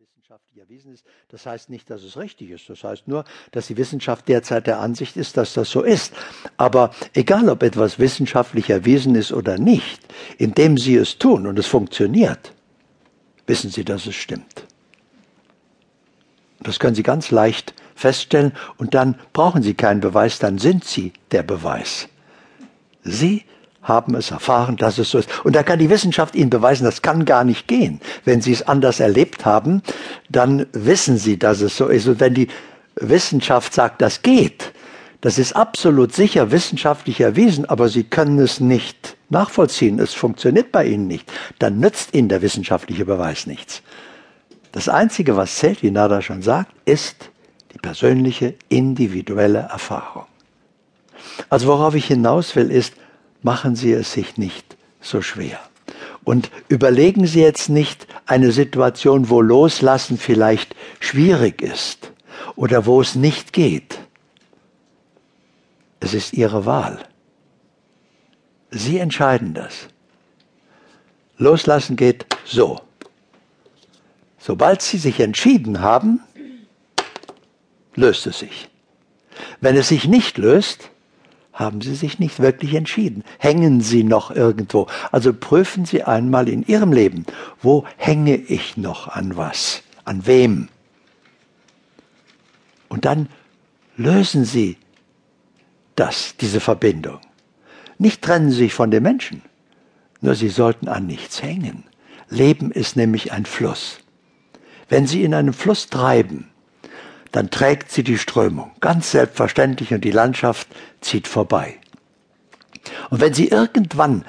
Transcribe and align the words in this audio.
wissenschaftlich 0.00 0.58
erwiesen 0.58 0.94
ist. 0.94 1.04
Das 1.28 1.44
heißt 1.44 1.68
nicht, 1.68 1.90
dass 1.90 2.02
es 2.02 2.16
richtig 2.16 2.50
ist. 2.50 2.70
Das 2.70 2.82
heißt 2.84 3.06
nur, 3.06 3.24
dass 3.50 3.66
die 3.66 3.76
Wissenschaft 3.76 4.28
derzeit 4.28 4.66
der 4.66 4.80
Ansicht 4.80 5.18
ist, 5.18 5.36
dass 5.36 5.52
das 5.52 5.70
so 5.70 5.82
ist. 5.82 6.14
Aber 6.56 6.92
egal, 7.12 7.50
ob 7.50 7.62
etwas 7.62 7.98
wissenschaftlich 7.98 8.70
erwiesen 8.70 9.14
ist 9.14 9.30
oder 9.30 9.58
nicht, 9.58 10.00
indem 10.38 10.78
Sie 10.78 10.96
es 10.96 11.18
tun 11.18 11.46
und 11.46 11.58
es 11.58 11.66
funktioniert, 11.66 12.54
wissen 13.46 13.70
Sie, 13.70 13.84
dass 13.84 14.06
es 14.06 14.14
stimmt. 14.14 14.64
Das 16.60 16.78
können 16.78 16.94
Sie 16.94 17.02
ganz 17.02 17.30
leicht 17.30 17.74
feststellen 17.94 18.52
und 18.78 18.94
dann 18.94 19.18
brauchen 19.34 19.62
Sie 19.62 19.74
keinen 19.74 20.00
Beweis, 20.00 20.38
dann 20.38 20.56
sind 20.56 20.84
Sie 20.84 21.12
der 21.30 21.42
Beweis. 21.42 22.08
Sie 23.02 23.44
haben 23.82 24.14
es 24.14 24.30
erfahren, 24.30 24.76
dass 24.76 24.98
es 24.98 25.10
so 25.10 25.18
ist. 25.18 25.28
Und 25.44 25.56
da 25.56 25.62
kann 25.62 25.78
die 25.78 25.90
Wissenschaft 25.90 26.34
Ihnen 26.34 26.50
beweisen, 26.50 26.84
das 26.84 27.02
kann 27.02 27.24
gar 27.24 27.44
nicht 27.44 27.66
gehen. 27.66 28.00
Wenn 28.24 28.42
Sie 28.42 28.52
es 28.52 28.66
anders 28.66 29.00
erlebt 29.00 29.44
haben, 29.44 29.82
dann 30.28 30.66
wissen 30.72 31.16
Sie, 31.16 31.38
dass 31.38 31.60
es 31.60 31.76
so 31.76 31.86
ist. 31.86 32.06
Und 32.06 32.20
wenn 32.20 32.34
die 32.34 32.48
Wissenschaft 32.96 33.72
sagt, 33.72 34.02
das 34.02 34.22
geht, 34.22 34.72
das 35.22 35.38
ist 35.38 35.54
absolut 35.54 36.14
sicher 36.14 36.50
wissenschaftlich 36.50 37.20
erwiesen, 37.20 37.64
aber 37.64 37.88
Sie 37.88 38.04
können 38.04 38.38
es 38.38 38.60
nicht 38.60 39.16
nachvollziehen, 39.28 39.98
es 39.98 40.14
funktioniert 40.14 40.72
bei 40.72 40.86
Ihnen 40.86 41.06
nicht, 41.06 41.30
dann 41.58 41.78
nützt 41.78 42.14
Ihnen 42.14 42.28
der 42.28 42.42
wissenschaftliche 42.42 43.04
Beweis 43.04 43.46
nichts. 43.46 43.82
Das 44.72 44.88
Einzige, 44.88 45.36
was 45.36 45.56
zählt, 45.56 45.82
wie 45.82 45.90
Nada 45.90 46.22
schon 46.22 46.42
sagt, 46.42 46.72
ist 46.84 47.30
die 47.72 47.78
persönliche, 47.78 48.54
individuelle 48.68 49.58
Erfahrung. 49.58 50.26
Also 51.48 51.66
worauf 51.66 51.94
ich 51.94 52.06
hinaus 52.06 52.56
will, 52.56 52.70
ist, 52.70 52.94
machen 53.42 53.76
Sie 53.76 53.92
es 53.92 54.12
sich 54.12 54.36
nicht 54.36 54.76
so 55.00 55.22
schwer. 55.22 55.58
Und 56.24 56.50
überlegen 56.68 57.26
Sie 57.26 57.40
jetzt 57.40 57.68
nicht 57.68 58.06
eine 58.26 58.52
Situation, 58.52 59.30
wo 59.30 59.40
Loslassen 59.40 60.18
vielleicht 60.18 60.74
schwierig 61.00 61.62
ist 61.62 62.12
oder 62.56 62.86
wo 62.86 63.00
es 63.00 63.14
nicht 63.14 63.52
geht. 63.52 63.98
Es 66.00 66.14
ist 66.14 66.32
Ihre 66.32 66.66
Wahl. 66.66 66.98
Sie 68.70 68.98
entscheiden 68.98 69.54
das. 69.54 69.88
Loslassen 71.38 71.96
geht 71.96 72.26
so. 72.44 72.80
Sobald 74.38 74.82
Sie 74.82 74.98
sich 74.98 75.20
entschieden 75.20 75.80
haben, 75.80 76.20
löst 77.94 78.26
es 78.26 78.38
sich. 78.38 78.68
Wenn 79.60 79.76
es 79.76 79.88
sich 79.88 80.06
nicht 80.06 80.38
löst, 80.38 80.90
haben 81.60 81.80
Sie 81.80 81.94
sich 81.94 82.18
nicht 82.18 82.40
wirklich 82.40 82.74
entschieden. 82.74 83.22
Hängen 83.38 83.80
Sie 83.80 84.02
noch 84.02 84.30
irgendwo? 84.30 84.88
Also 85.12 85.32
prüfen 85.32 85.84
Sie 85.84 86.02
einmal 86.02 86.48
in 86.48 86.66
Ihrem 86.66 86.92
Leben, 86.92 87.26
wo 87.62 87.84
hänge 87.96 88.36
ich 88.36 88.76
noch 88.76 89.08
an 89.08 89.36
was? 89.36 89.82
An 90.04 90.26
wem? 90.26 90.68
Und 92.88 93.04
dann 93.04 93.28
lösen 93.96 94.44
Sie 94.44 94.78
das, 95.94 96.34
diese 96.40 96.60
Verbindung. 96.60 97.20
Nicht 97.98 98.22
trennen 98.22 98.50
Sie 98.50 98.56
sich 98.56 98.74
von 98.74 98.90
dem 98.90 99.02
Menschen, 99.02 99.42
nur 100.20 100.34
Sie 100.34 100.48
sollten 100.48 100.88
an 100.88 101.06
nichts 101.06 101.42
hängen. 101.42 101.84
Leben 102.30 102.70
ist 102.70 102.96
nämlich 102.96 103.32
ein 103.32 103.44
Fluss. 103.44 104.00
Wenn 104.88 105.06
Sie 105.06 105.22
in 105.22 105.34
einem 105.34 105.52
Fluss 105.52 105.88
treiben, 105.88 106.49
dann 107.32 107.50
trägt 107.50 107.92
sie 107.92 108.02
die 108.02 108.18
Strömung, 108.18 108.72
ganz 108.80 109.12
selbstverständlich, 109.12 109.94
und 109.94 110.04
die 110.04 110.10
Landschaft 110.10 110.68
zieht 111.00 111.28
vorbei. 111.28 111.78
Und 113.10 113.20
wenn 113.20 113.34
sie 113.34 113.48
irgendwann 113.48 114.24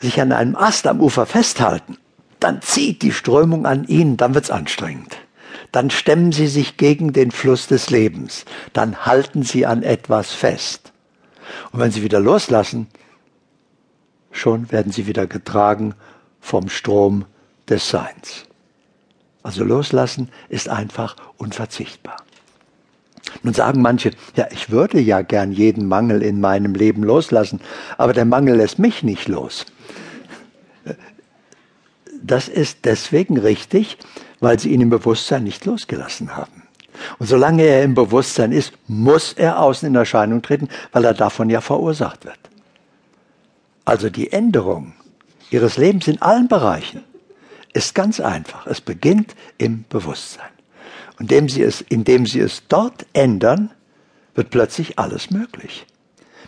sich 0.00 0.20
an 0.20 0.32
einem 0.32 0.56
Ast 0.56 0.86
am 0.86 1.00
Ufer 1.00 1.26
festhalten, 1.26 1.98
dann 2.40 2.62
zieht 2.62 3.02
die 3.02 3.12
Strömung 3.12 3.66
an 3.66 3.84
ihnen, 3.84 4.16
dann 4.16 4.34
wird's 4.34 4.50
anstrengend. 4.50 5.16
Dann 5.72 5.90
stemmen 5.90 6.32
sie 6.32 6.46
sich 6.46 6.76
gegen 6.76 7.12
den 7.12 7.30
Fluss 7.30 7.66
des 7.66 7.90
Lebens, 7.90 8.44
dann 8.72 9.06
halten 9.06 9.42
sie 9.42 9.66
an 9.66 9.82
etwas 9.82 10.32
fest. 10.32 10.92
Und 11.72 11.80
wenn 11.80 11.90
sie 11.90 12.02
wieder 12.02 12.20
loslassen, 12.20 12.88
schon 14.30 14.70
werden 14.72 14.92
sie 14.92 15.06
wieder 15.06 15.26
getragen 15.26 15.94
vom 16.40 16.68
Strom 16.68 17.24
des 17.68 17.88
Seins. 17.88 18.46
Also 19.44 19.62
loslassen 19.62 20.30
ist 20.48 20.70
einfach 20.70 21.16
unverzichtbar. 21.36 22.16
Nun 23.42 23.52
sagen 23.52 23.82
manche, 23.82 24.12
ja, 24.36 24.48
ich 24.50 24.70
würde 24.70 25.00
ja 25.00 25.20
gern 25.20 25.52
jeden 25.52 25.86
Mangel 25.86 26.22
in 26.22 26.40
meinem 26.40 26.74
Leben 26.74 27.02
loslassen, 27.02 27.60
aber 27.98 28.14
der 28.14 28.24
Mangel 28.24 28.56
lässt 28.56 28.78
mich 28.78 29.02
nicht 29.02 29.28
los. 29.28 29.66
Das 32.22 32.48
ist 32.48 32.78
deswegen 32.84 33.36
richtig, 33.36 33.98
weil 34.40 34.58
sie 34.58 34.70
ihn 34.70 34.80
im 34.80 34.90
Bewusstsein 34.90 35.44
nicht 35.44 35.66
losgelassen 35.66 36.34
haben. 36.34 36.62
Und 37.18 37.26
solange 37.26 37.64
er 37.64 37.82
im 37.82 37.94
Bewusstsein 37.94 38.50
ist, 38.50 38.72
muss 38.86 39.34
er 39.34 39.60
außen 39.60 39.86
in 39.88 39.94
Erscheinung 39.94 40.40
treten, 40.40 40.68
weil 40.92 41.04
er 41.04 41.12
davon 41.12 41.50
ja 41.50 41.60
verursacht 41.60 42.24
wird. 42.24 42.38
Also 43.84 44.08
die 44.08 44.32
Änderung 44.32 44.94
ihres 45.50 45.76
Lebens 45.76 46.08
in 46.08 46.22
allen 46.22 46.48
Bereichen 46.48 47.04
ist 47.74 47.94
ganz 47.94 48.20
einfach. 48.20 48.66
Es 48.66 48.80
beginnt 48.80 49.34
im 49.58 49.84
Bewusstsein. 49.88 50.48
Und 51.18 51.30
indem 51.30 51.48
sie 51.48 51.62
es, 51.62 51.82
indem 51.82 52.26
sie 52.26 52.40
es 52.40 52.62
dort 52.68 53.06
ändern, 53.12 53.70
wird 54.34 54.50
plötzlich 54.50 54.98
alles 54.98 55.30
möglich. 55.30 55.86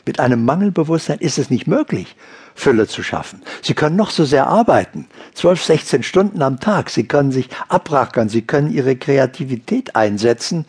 Mit 0.06 0.20
einem 0.20 0.44
Mangelbewusstsein 0.44 1.18
ist 1.18 1.38
es 1.38 1.50
nicht 1.50 1.66
möglich, 1.66 2.16
Fülle 2.54 2.86
zu 2.86 3.02
schaffen. 3.02 3.42
Sie 3.62 3.74
können 3.74 3.96
noch 3.96 4.10
so 4.10 4.24
sehr 4.24 4.46
arbeiten, 4.46 5.08
12, 5.34 5.64
16 5.64 6.02
Stunden 6.04 6.42
am 6.42 6.60
Tag. 6.60 6.90
Sie 6.90 7.04
können 7.04 7.32
sich 7.32 7.48
abrackern, 7.68 8.28
sie 8.28 8.42
können 8.42 8.72
ihre 8.72 8.96
Kreativität 8.96 9.96
einsetzen. 9.96 10.64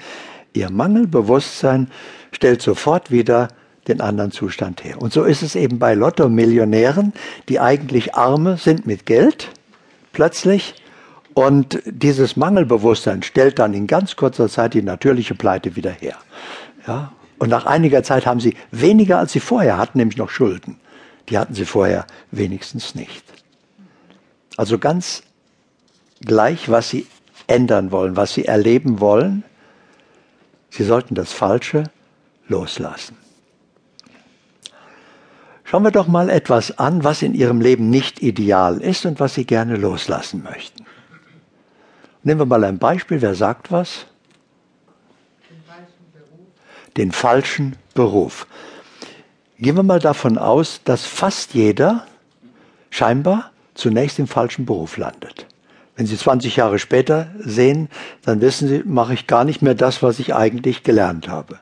Ihr 0.53 0.72
Mangelbewusstsein 0.72 1.91
stellt 2.31 2.62
sofort 2.62 3.12
wieder 3.12 3.50
den 3.88 4.01
anderen 4.01 4.31
Zustand 4.31 4.84
her. 4.84 5.01
Und 5.01 5.13
so 5.13 5.23
ist 5.23 5.44
es 5.44 5.56
eben 5.56 5.79
bei 5.79 5.94
Lotto-Millionären, 5.94 7.13
die 7.47 7.59
eigentlich 7.59 8.16
Arme 8.16 8.57
sind 8.57 8.85
mit 8.85 9.06
Geld, 9.06 9.50
plötzlich. 10.17 10.73
Und 11.35 11.79
dieses 11.85 12.35
Mangelbewusstsein 12.35 13.22
stellt 13.22 13.59
dann 13.59 13.75
in 13.75 13.85
ganz 13.85 14.16
kurzer 14.16 14.50
Zeit 14.50 14.73
die 14.73 14.81
natürliche 14.81 15.35
Pleite 15.35 15.75
wieder 15.75 15.91
her. 15.91 16.16
Ja? 16.88 17.11
Und 17.38 17.50
nach 17.50 17.67
einiger 17.67 18.01
Zeit 18.01 18.25
haben 18.25 18.39
sie 18.39 18.55
weniger, 18.72 19.19
als 19.19 19.31
sie 19.33 19.39
vorher 19.39 19.78
hatten, 19.78 20.00
nämlich 20.00 20.17
noch 20.17 20.31
Schulden. 20.31 20.79
Die 21.29 21.38
hatten 21.38 21.53
sie 21.53 21.66
vorher 21.66 22.07
wenigstens 22.31 22.95
nicht. 22.95 23.23
Also 24.55 24.79
ganz 24.79 25.22
gleich, 26.25 26.67
was 26.67 26.89
sie 26.89 27.05
ändern 27.45 27.91
wollen, 27.91 28.16
was 28.16 28.34
sie 28.34 28.45
erleben 28.45 28.99
wollen, 28.99 29.44
sie 30.72 30.84
sollten 30.84 31.13
das 31.13 31.31
Falsche 31.31 31.84
loslassen. 32.47 33.16
Schauen 35.69 35.83
wir 35.83 35.91
doch 35.91 36.07
mal 36.07 36.29
etwas 36.29 36.79
an, 36.79 37.03
was 37.03 37.22
in 37.22 37.33
Ihrem 37.33 37.59
Leben 37.59 37.89
nicht 37.89 38.23
ideal 38.23 38.79
ist 38.79 39.05
und 39.05 39.19
was 39.19 39.33
Sie 39.33 39.44
gerne 39.44 39.75
loslassen 39.75 40.41
möchten. 40.41 40.85
Nehmen 42.23 42.39
wir 42.39 42.45
mal 42.45 42.63
ein 42.63 42.78
Beispiel. 42.78 43.22
Wer 43.22 43.35
sagt 43.35 43.69
was? 43.69 44.05
Den 45.50 45.61
falschen 45.67 46.05
Beruf. 46.13 46.47
Den 46.95 47.11
falschen 47.11 47.75
Beruf. 47.94 48.47
Gehen 49.59 49.75
wir 49.75 49.83
mal 49.83 50.00
davon 50.00 50.38
aus, 50.38 50.79
dass 50.85 51.05
fast 51.05 51.53
jeder 51.53 52.07
scheinbar 52.89 53.51
zunächst 53.73 54.19
im 54.19 54.28
falschen 54.28 54.66
Beruf 54.66 54.95
landet. 54.95 55.47
Wenn 55.97 56.05
Sie 56.05 56.16
20 56.16 56.55
Jahre 56.55 56.79
später 56.79 57.28
sehen, 57.39 57.89
dann 58.22 58.39
wissen 58.39 58.69
Sie, 58.69 58.84
mache 58.85 59.16
ich 59.16 59.28
gar 59.28 59.44
nicht 59.44 59.61
mehr 59.61 59.75
das, 59.75 60.01
was 60.01 60.19
ich 60.19 60.34
eigentlich 60.34 60.84
gelernt 60.84 61.28
habe. 61.28 61.59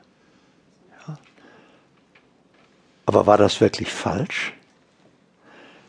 Aber 3.06 3.26
war 3.26 3.38
das 3.38 3.60
wirklich 3.60 3.90
falsch? 3.90 4.52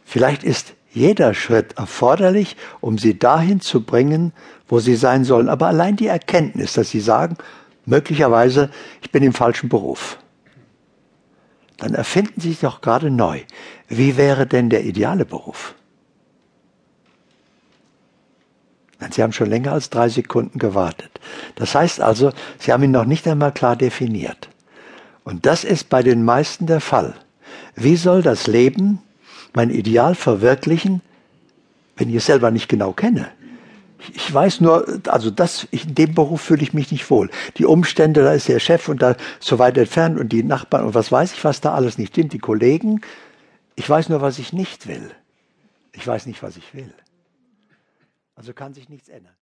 Vielleicht 0.05 0.43
ist 0.43 0.73
jeder 0.91 1.33
Schritt 1.33 1.77
erforderlich, 1.77 2.55
um 2.79 2.97
sie 2.97 3.19
dahin 3.19 3.59
zu 3.59 3.83
bringen, 3.83 4.33
wo 4.67 4.79
sie 4.79 4.95
sein 4.95 5.23
sollen. 5.23 5.49
Aber 5.49 5.67
allein 5.67 5.95
die 5.95 6.07
Erkenntnis, 6.07 6.73
dass 6.73 6.89
sie 6.89 6.99
sagen, 6.99 7.37
möglicherweise, 7.85 8.69
ich 9.01 9.11
bin 9.11 9.23
im 9.23 9.33
falschen 9.33 9.69
Beruf, 9.69 10.17
dann 11.77 11.93
erfinden 11.93 12.41
sie 12.41 12.49
sich 12.49 12.59
doch 12.61 12.81
gerade 12.81 13.11
neu. 13.11 13.41
Wie 13.87 14.17
wäre 14.17 14.47
denn 14.47 14.69
der 14.69 14.85
ideale 14.85 15.25
Beruf? 15.25 15.75
Sie 19.11 19.21
haben 19.21 19.33
schon 19.33 19.49
länger 19.49 19.73
als 19.73 19.89
drei 19.89 20.09
Sekunden 20.09 20.57
gewartet. 20.57 21.19
Das 21.55 21.75
heißt 21.75 22.01
also, 22.01 22.31
Sie 22.59 22.73
haben 22.73 22.83
ihn 22.83 22.91
noch 22.91 23.05
nicht 23.05 23.27
einmal 23.27 23.51
klar 23.51 23.75
definiert. 23.75 24.46
Und 25.27 25.45
das 25.45 25.65
ist 25.65 25.89
bei 25.89 26.03
den 26.03 26.23
meisten 26.23 26.67
der 26.67 26.79
Fall. 26.79 27.13
Wie 27.75 27.97
soll 27.97 28.21
das 28.21 28.47
Leben 28.47 28.99
mein 29.53 29.71
Ideal 29.71 30.15
verwirklichen, 30.15 31.01
wenn 31.97 32.07
ich 32.07 32.15
es 32.15 32.27
selber 32.27 32.49
nicht 32.49 32.69
genau 32.69 32.93
kenne? 32.93 33.27
Ich 34.13 34.33
weiß 34.33 34.61
nur, 34.61 35.01
also 35.07 35.29
das, 35.29 35.65
in 35.71 35.95
dem 35.95 36.15
Beruf 36.15 36.43
fühle 36.43 36.61
ich 36.61 36.73
mich 36.73 36.93
nicht 36.93 37.09
wohl. 37.11 37.29
Die 37.57 37.65
Umstände, 37.65 38.23
da 38.23 38.31
ist 38.31 38.47
der 38.47 38.61
Chef 38.61 38.87
und 38.87 39.01
da 39.01 39.17
so 39.41 39.59
weit 39.59 39.77
entfernt 39.77 40.17
und 40.17 40.31
die 40.31 40.43
Nachbarn 40.43 40.85
und 40.85 40.93
was 40.93 41.11
weiß 41.11 41.33
ich, 41.33 41.43
was 41.43 41.59
da 41.59 41.73
alles 41.73 41.97
nicht 41.97 42.13
stimmt, 42.13 42.31
die 42.31 42.39
Kollegen. 42.39 43.01
Ich 43.75 43.89
weiß 43.89 44.07
nur, 44.07 44.21
was 44.21 44.39
ich 44.39 44.53
nicht 44.53 44.87
will. 44.87 45.11
Ich 45.91 46.07
weiß 46.07 46.25
nicht, 46.27 46.41
was 46.41 46.55
ich 46.55 46.73
will. 46.73 46.93
Also 48.33 48.53
kann 48.53 48.73
sich 48.73 48.87
nichts 48.87 49.09
ändern. 49.09 49.33